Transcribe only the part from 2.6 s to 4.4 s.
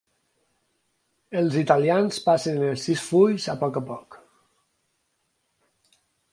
els sis fulls a poc a poc.